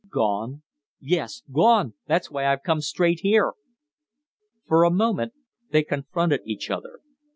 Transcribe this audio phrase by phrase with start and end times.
[0.09, 0.63] "Gone?"
[0.99, 1.93] "Yes, gone.
[2.07, 3.53] That's why I've come straight here."
[4.65, 5.33] For a moment
[5.69, 7.01] they confronted each other.